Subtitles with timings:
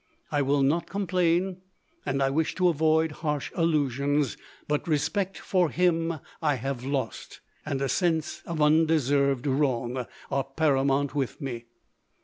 [0.31, 1.61] I will not complain,
[2.07, 4.35] and I wish to avoid harsh allusions,
[4.67, 11.13] but respect for her I have lost, and a sense of undeserved wrong, are paramount
[11.13, 11.65] with me.